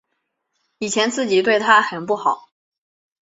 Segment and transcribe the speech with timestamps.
[0.79, 2.49] 以前自己对她很不好